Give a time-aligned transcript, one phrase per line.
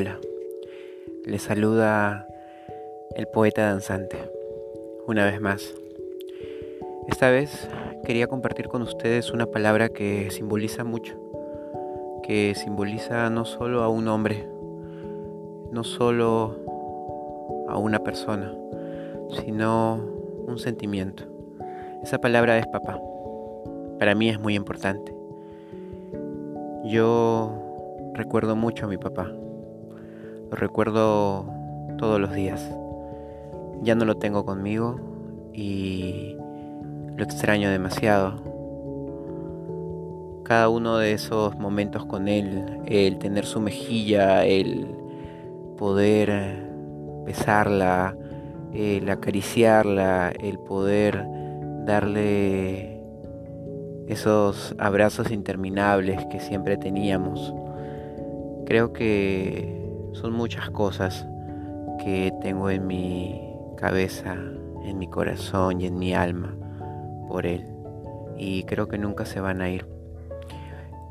[0.00, 0.18] Hola,
[1.26, 2.26] les saluda
[3.16, 4.16] el poeta danzante,
[5.06, 5.74] una vez más.
[7.06, 7.68] Esta vez
[8.06, 11.20] quería compartir con ustedes una palabra que simboliza mucho,
[12.22, 14.48] que simboliza no solo a un hombre,
[15.70, 16.56] no solo
[17.68, 18.54] a una persona,
[19.44, 19.96] sino
[20.46, 21.24] un sentimiento.
[22.02, 22.98] Esa palabra es papá.
[23.98, 25.14] Para mí es muy importante.
[26.86, 27.52] Yo
[28.14, 29.30] recuerdo mucho a mi papá.
[30.50, 31.46] Lo recuerdo
[31.96, 32.68] todos los días.
[33.82, 34.98] Ya no lo tengo conmigo
[35.52, 36.36] y
[37.16, 38.42] lo extraño demasiado.
[40.42, 44.88] Cada uno de esos momentos con él, el tener su mejilla, el
[45.78, 46.66] poder
[47.24, 48.16] besarla,
[48.74, 51.24] el acariciarla, el poder
[51.84, 53.00] darle
[54.08, 57.54] esos abrazos interminables que siempre teníamos.
[58.66, 61.26] Creo que son muchas cosas
[62.02, 64.34] que tengo en mi cabeza,
[64.84, 66.56] en mi corazón y en mi alma
[67.28, 67.66] por él.
[68.36, 69.86] Y creo que nunca se van a ir.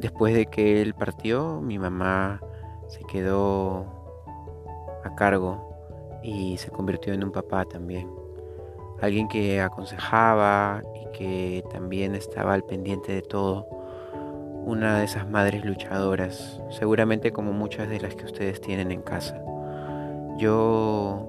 [0.00, 2.40] Después de que él partió, mi mamá
[2.88, 3.86] se quedó
[5.04, 8.10] a cargo y se convirtió en un papá también.
[9.00, 13.66] Alguien que aconsejaba y que también estaba al pendiente de todo
[14.64, 19.42] una de esas madres luchadoras, seguramente como muchas de las que ustedes tienen en casa.
[20.38, 21.28] Yo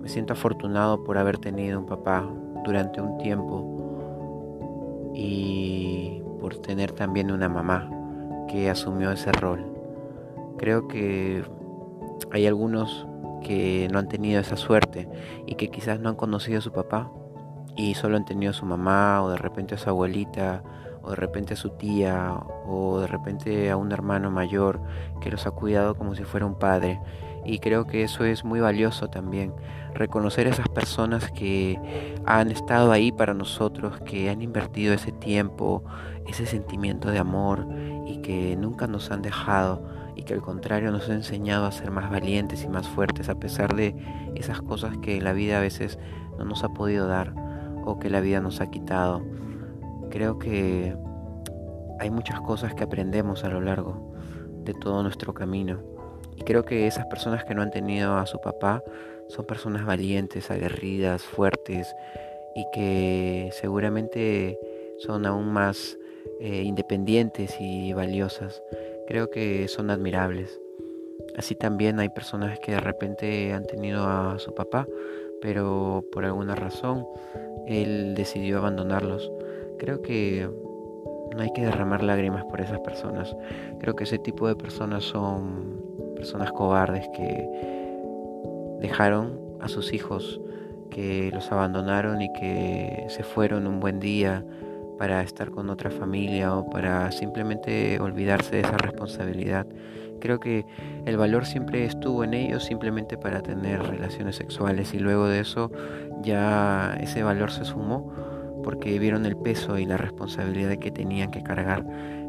[0.00, 2.28] me siento afortunado por haber tenido un papá
[2.64, 7.90] durante un tiempo y por tener también una mamá
[8.48, 9.66] que asumió ese rol.
[10.56, 11.44] Creo que
[12.30, 13.06] hay algunos
[13.42, 15.08] que no han tenido esa suerte
[15.46, 17.10] y que quizás no han conocido a su papá
[17.76, 20.62] y solo han tenido a su mamá o de repente a su abuelita
[21.08, 24.78] o de repente a su tía o de repente a un hermano mayor
[25.22, 27.00] que los ha cuidado como si fuera un padre.
[27.46, 29.54] Y creo que eso es muy valioso también,
[29.94, 31.80] reconocer a esas personas que
[32.26, 35.82] han estado ahí para nosotros, que han invertido ese tiempo,
[36.26, 37.66] ese sentimiento de amor
[38.06, 39.82] y que nunca nos han dejado
[40.14, 43.36] y que al contrario nos han enseñado a ser más valientes y más fuertes a
[43.36, 43.96] pesar de
[44.34, 45.98] esas cosas que la vida a veces
[46.36, 47.32] no nos ha podido dar
[47.84, 49.22] o que la vida nos ha quitado.
[50.10, 50.94] Creo que
[51.98, 54.12] hay muchas cosas que aprendemos a lo largo
[54.64, 55.80] de todo nuestro camino.
[56.36, 58.82] Y creo que esas personas que no han tenido a su papá
[59.28, 61.94] son personas valientes, aguerridas, fuertes
[62.54, 64.58] y que seguramente
[64.98, 65.98] son aún más
[66.40, 68.62] eh, independientes y valiosas.
[69.06, 70.60] Creo que son admirables.
[71.36, 74.86] Así también hay personas que de repente han tenido a su papá,
[75.40, 77.06] pero por alguna razón
[77.66, 79.30] él decidió abandonarlos.
[79.78, 80.48] Creo que
[81.34, 83.36] no hay que derramar lágrimas por esas personas.
[83.80, 85.82] Creo que ese tipo de personas son
[86.16, 87.48] personas cobardes que
[88.80, 90.40] dejaron a sus hijos,
[90.90, 94.44] que los abandonaron y que se fueron un buen día
[94.98, 99.66] para estar con otra familia o para simplemente olvidarse de esa responsabilidad.
[100.20, 100.66] Creo que
[101.06, 105.70] el valor siempre estuvo en ellos simplemente para tener relaciones sexuales y luego de eso
[106.22, 108.12] ya ese valor se sumó
[108.62, 111.84] porque vieron el peso y la responsabilidad que tenían que cargar.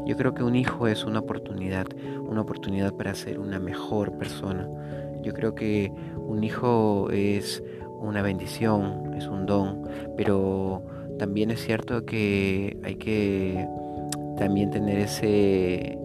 [0.05, 1.87] Yo creo que un hijo es una oportunidad,
[2.27, 4.67] una oportunidad para ser una mejor persona.
[5.21, 7.63] Yo creo que un hijo es
[7.99, 9.83] una bendición, es un don,
[10.15, 10.83] pero
[11.17, 13.67] también es cierto que hay que
[14.37, 15.97] también tener ese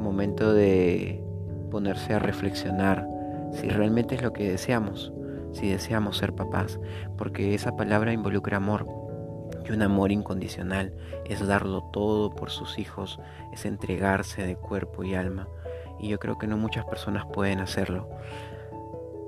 [0.00, 1.22] momento de
[1.70, 3.06] ponerse a reflexionar
[3.52, 5.12] si realmente es lo que deseamos,
[5.52, 6.78] si deseamos ser papás,
[7.16, 8.86] porque esa palabra involucra amor,
[9.72, 10.92] un amor incondicional
[11.24, 13.20] es darlo todo por sus hijos,
[13.52, 15.48] es entregarse de cuerpo y alma.
[15.98, 18.08] Y yo creo que no muchas personas pueden hacerlo.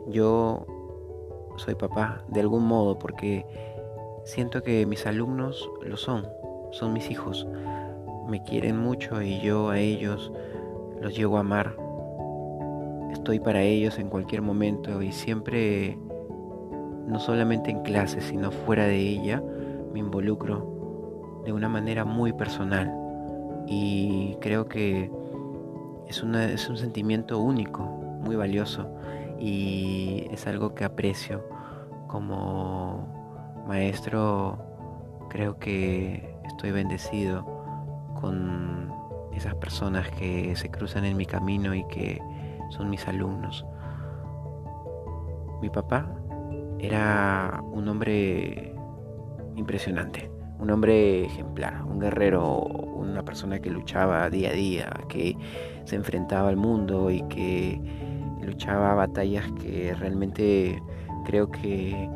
[0.08, 0.66] Yo
[1.56, 3.44] soy papá de algún modo porque
[4.24, 6.26] siento que mis alumnos lo son,
[6.70, 7.46] son mis hijos.
[8.28, 10.32] Me quieren mucho y yo a ellos
[11.00, 11.76] los llego a amar.
[13.12, 15.98] Estoy para ellos en cualquier momento y siempre,
[17.06, 19.42] no solamente en clase, sino fuera de ella,
[19.92, 22.92] me involucro de una manera muy personal.
[23.66, 25.10] Y creo que
[26.08, 28.86] es, es un sentimiento único, muy valioso
[29.38, 31.44] y es algo que aprecio
[32.06, 34.58] como maestro.
[35.28, 37.44] Creo que estoy bendecido
[38.20, 38.92] con
[39.32, 42.20] esas personas que se cruzan en mi camino y que
[42.70, 43.64] son mis alumnos.
[45.62, 46.06] Mi papá
[46.78, 48.74] era un hombre
[49.56, 55.36] impresionante, un hombre ejemplar, un guerrero, una persona que luchaba día a día, que
[55.84, 57.80] se enfrentaba al mundo y que
[58.42, 60.82] luchaba batallas que realmente
[61.24, 62.08] creo que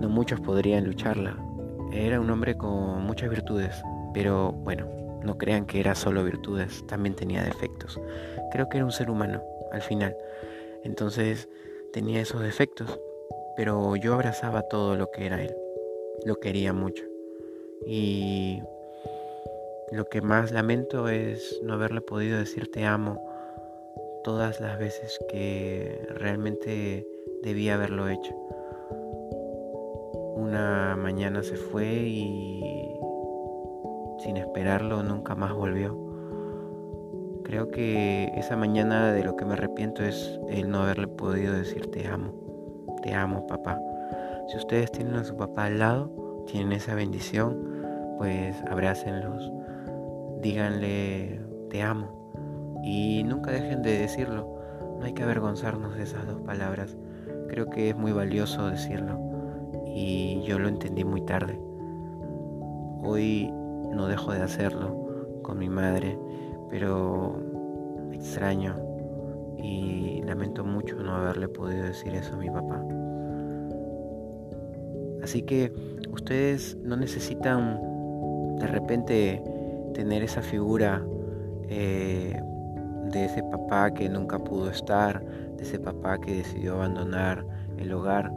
[0.00, 1.36] no muchos podrían lucharla.
[1.92, 3.82] Era un hombre con muchas virtudes,
[4.14, 4.86] pero bueno,
[5.22, 8.00] no crean que era solo virtudes, también tenía defectos.
[8.52, 9.42] Creo que era un ser humano,
[9.72, 10.16] al final.
[10.82, 11.48] Entonces
[11.92, 12.98] tenía esos defectos,
[13.56, 15.54] pero yo abrazaba todo lo que era él.
[16.24, 17.04] Lo quería mucho.
[17.86, 18.62] Y
[19.92, 23.20] lo que más lamento es no haberle podido decir te amo
[24.22, 27.06] todas las veces que realmente
[27.42, 28.34] debía haberlo hecho.
[30.36, 32.94] Una mañana se fue y
[34.18, 35.98] sin esperarlo nunca más volvió.
[37.44, 41.90] Creo que esa mañana de lo que me arrepiento es el no haberle podido decir
[41.90, 42.32] te amo,
[43.02, 43.80] te amo papá.
[44.50, 46.10] Si ustedes tienen a su papá al lado,
[46.48, 47.56] tienen esa bendición,
[48.18, 49.48] pues abrácenlos,
[50.42, 52.32] díganle te amo
[52.82, 54.58] y nunca dejen de decirlo.
[54.98, 56.96] No hay que avergonzarnos de esas dos palabras.
[57.46, 59.20] Creo que es muy valioso decirlo
[59.86, 61.60] y yo lo entendí muy tarde.
[63.04, 63.52] Hoy
[63.92, 66.18] no dejo de hacerlo con mi madre,
[66.68, 67.40] pero
[68.12, 68.74] extraño
[69.56, 72.84] y lamento mucho no haberle podido decir eso a mi papá.
[75.22, 75.72] Así que
[76.10, 77.80] ustedes no necesitan
[78.58, 79.42] de repente
[79.94, 81.02] tener esa figura
[81.68, 82.40] eh,
[83.04, 87.44] de ese papá que nunca pudo estar, de ese papá que decidió abandonar
[87.78, 88.32] el hogar.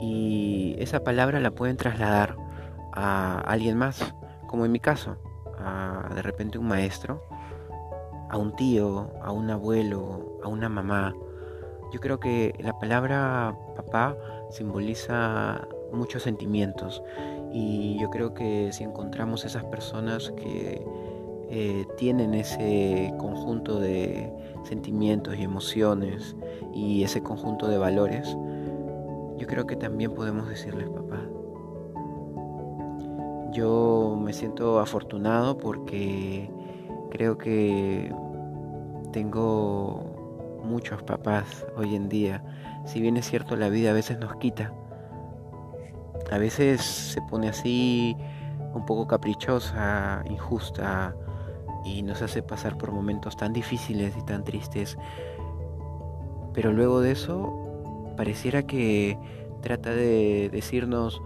[0.00, 2.36] Y esa palabra la pueden trasladar
[2.92, 4.14] a alguien más,
[4.46, 5.16] como en mi caso,
[5.58, 7.22] a de repente un maestro,
[8.30, 11.14] a un tío, a un abuelo, a una mamá.
[11.92, 14.16] Yo creo que la palabra papá
[14.50, 17.02] simboliza muchos sentimientos
[17.52, 20.84] y yo creo que si encontramos esas personas que
[21.50, 24.30] eh, tienen ese conjunto de
[24.64, 26.36] sentimientos y emociones
[26.74, 28.36] y ese conjunto de valores,
[29.38, 31.22] yo creo que también podemos decirles papá.
[33.52, 36.50] Yo me siento afortunado porque
[37.10, 38.12] creo que
[39.12, 40.17] tengo
[40.62, 42.42] muchos papás hoy en día.
[42.86, 44.72] Si bien es cierto, la vida a veces nos quita.
[46.30, 48.16] A veces se pone así
[48.74, 51.14] un poco caprichosa, injusta,
[51.84, 54.98] y nos hace pasar por momentos tan difíciles y tan tristes.
[56.52, 59.18] Pero luego de eso, pareciera que
[59.62, 61.20] trata de decirnos,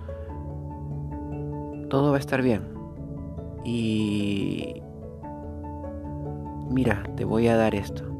[1.89, 2.69] todo va a estar bien.
[3.65, 4.83] Y
[6.69, 8.12] mira, te voy a dar esto.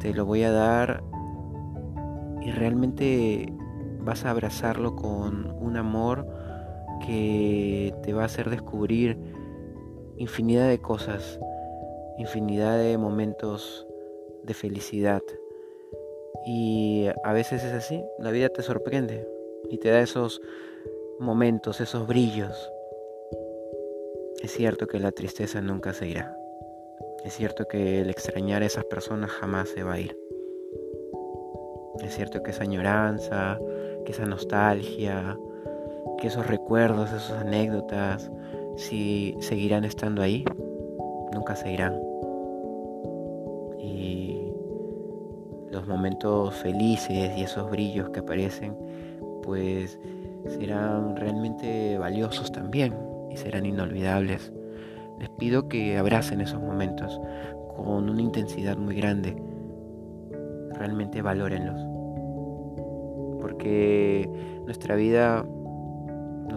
[0.00, 1.04] Te lo voy a dar
[2.42, 3.52] y realmente
[3.98, 6.26] vas a abrazarlo con un amor
[7.06, 9.18] que te va a hacer descubrir
[10.16, 11.38] infinidad de cosas,
[12.18, 13.86] infinidad de momentos
[14.42, 15.22] de felicidad.
[16.46, 19.28] Y a veces es así, la vida te sorprende
[19.68, 20.40] y te da esos
[21.18, 22.72] momentos, esos brillos.
[24.42, 26.34] Es cierto que la tristeza nunca se irá.
[27.24, 30.16] Es cierto que el extrañar a esas personas jamás se va a ir.
[32.02, 33.58] Es cierto que esa añoranza,
[34.04, 35.38] que esa nostalgia,
[36.18, 38.30] que esos recuerdos, esas anécdotas,
[38.76, 40.44] si seguirán estando ahí,
[41.34, 42.00] nunca se irán.
[43.78, 44.52] Y
[45.70, 48.74] los momentos felices y esos brillos que aparecen,
[49.42, 49.98] pues
[50.48, 52.94] serán realmente valiosos también
[53.30, 54.52] y serán inolvidables.
[55.20, 57.20] Les pido que abracen esos momentos
[57.76, 59.36] con una intensidad muy grande.
[60.72, 61.80] Realmente valórenlos.
[63.40, 64.28] Porque
[64.66, 65.44] nuestra vida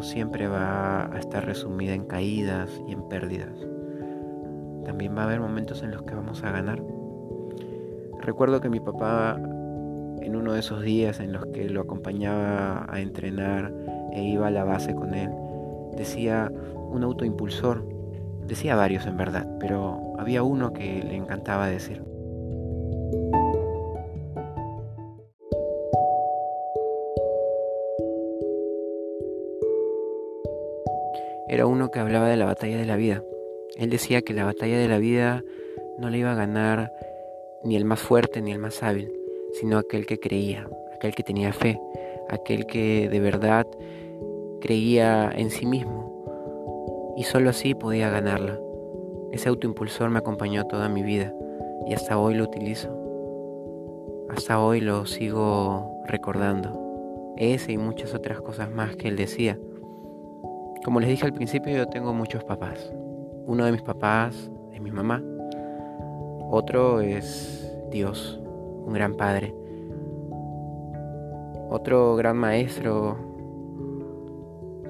[0.03, 3.55] siempre va a estar resumida en caídas y en pérdidas.
[4.85, 6.83] También va a haber momentos en los que vamos a ganar.
[8.19, 9.39] Recuerdo que mi papá,
[10.21, 13.73] en uno de esos días en los que lo acompañaba a entrenar
[14.11, 15.29] e iba a la base con él,
[15.95, 16.51] decía
[16.91, 17.92] un autoimpulsor.
[18.47, 22.03] Decía varios en verdad, pero había uno que le encantaba decir.
[31.53, 33.23] era uno que hablaba de la batalla de la vida.
[33.77, 35.43] Él decía que la batalla de la vida
[35.99, 36.91] no le iba a ganar
[37.63, 39.13] ni el más fuerte ni el más hábil,
[39.53, 41.79] sino aquel que creía, aquel que tenía fe,
[42.27, 43.67] aquel que de verdad
[44.61, 46.12] creía en sí mismo
[47.15, 48.59] y solo así podía ganarla.
[49.31, 51.33] Ese autoimpulsor me acompañó toda mi vida
[51.87, 52.89] y hasta hoy lo utilizo.
[54.29, 57.33] Hasta hoy lo sigo recordando.
[57.37, 59.59] Ese y muchas otras cosas más que él decía.
[60.83, 62.93] Como les dije al principio, yo tengo muchos papás.
[63.45, 65.23] Uno de mis papás es mi mamá.
[66.49, 68.39] Otro es Dios,
[68.85, 69.53] un gran padre.
[71.69, 73.17] Otro gran maestro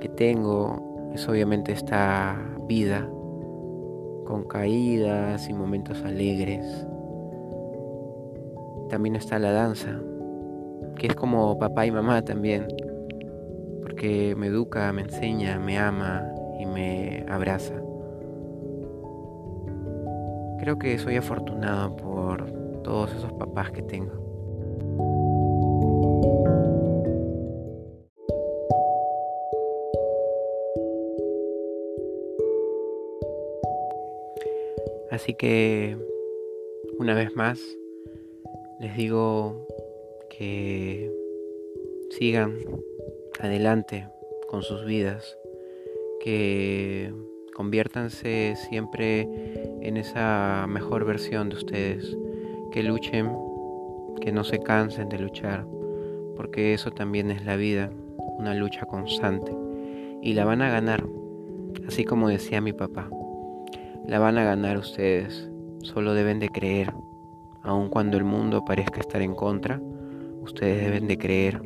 [0.02, 3.10] que tengo es obviamente esta vida,
[4.26, 6.66] con caídas y momentos alegres.
[8.90, 10.00] También está la danza,
[10.96, 12.68] que es como papá y mamá también
[14.04, 16.28] que me educa, me enseña, me ama
[16.60, 17.74] y me abraza.
[20.60, 22.52] Creo que soy afortunado por
[22.84, 24.23] todos esos papás que tengo.
[35.24, 35.96] Así que,
[37.00, 37.58] una vez más,
[38.82, 39.66] les digo
[40.30, 41.10] que
[42.10, 42.58] sigan
[43.40, 44.06] adelante
[44.50, 45.38] con sus vidas,
[46.20, 47.14] que
[47.56, 49.22] conviértanse siempre
[49.82, 52.18] en esa mejor versión de ustedes,
[52.74, 53.32] que luchen,
[54.20, 55.66] que no se cansen de luchar,
[56.36, 57.94] porque eso también es la vida,
[58.38, 59.56] una lucha constante,
[60.22, 61.08] y la van a ganar,
[61.88, 63.10] así como decía mi papá,
[64.08, 65.50] la van a ganar ustedes,
[65.82, 66.94] solo deben de creer,
[67.62, 69.82] aun cuando el mundo parezca estar en contra,
[70.42, 71.62] ustedes deben de creer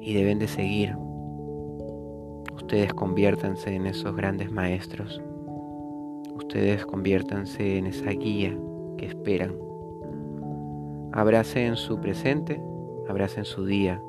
[0.00, 0.96] y deben de seguir.
[2.54, 5.20] Ustedes conviértanse en esos grandes maestros.
[6.34, 8.56] Ustedes conviértanse en esa guía
[8.96, 9.54] que esperan.
[11.12, 12.62] Abracen su presente,
[13.08, 14.00] abracen su día.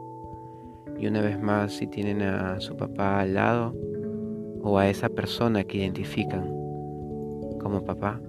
[0.98, 3.76] Y una vez más, si tienen a su papá al lado
[4.64, 6.61] o a esa persona que identifican
[7.62, 8.20] como papá,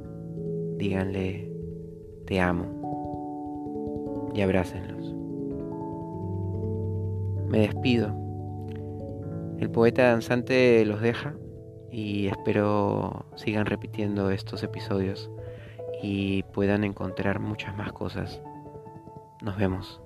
[0.77, 1.51] díganle,
[2.27, 5.03] te amo y abrácenlos
[7.53, 8.17] me despido.
[9.59, 11.35] El poeta danzante los deja
[11.91, 15.31] y espero sigan repitiendo estos episodios
[16.03, 18.41] y puedan encontrar muchas más cosas.
[19.43, 20.02] Nos vemos.